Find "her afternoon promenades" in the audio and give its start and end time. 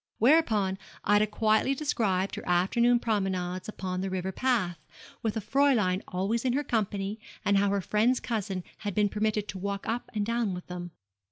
2.33-3.69